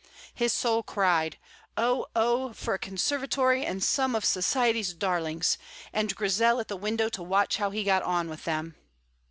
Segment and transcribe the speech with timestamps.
[0.33, 1.37] (His soul cried,
[1.77, 5.59] Oh, oh, for a conservatory and some of society's darlings,
[5.93, 8.73] and Grizel at the window to watch how he got on with them!)